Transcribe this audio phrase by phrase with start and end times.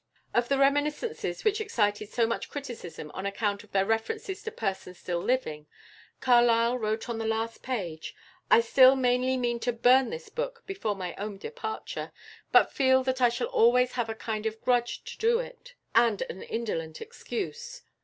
[0.33, 4.97] "Of the "Reminiscences" which excited so much criticism on account of their references to persons
[4.97, 5.67] still living,
[6.21, 8.15] Carlyle wrote on the last page:
[8.49, 12.11] "I still mainly mean to burn this book before my own departure,
[12.51, 16.23] but feel that I shall always have a kind of grudge to do it, and
[16.23, 17.83] an indolent excuse.